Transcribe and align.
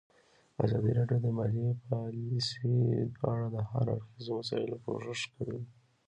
ازادي 0.63 0.91
راډیو 0.99 1.19
د 1.25 1.27
مالي 1.37 1.67
پالیسي 1.89 2.77
په 3.17 3.25
اړه 3.33 3.47
د 3.55 3.57
هر 3.69 3.85
اړخیزو 3.95 4.31
مسایلو 4.39 4.81
پوښښ 4.83 5.21
کړی. 5.35 5.61